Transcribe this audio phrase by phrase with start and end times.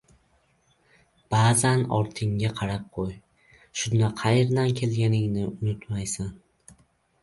[1.33, 3.13] •Ba’zan ortingga qarab qo‘y:
[3.83, 6.39] shunda qayerdan kelganingni unutmaysan.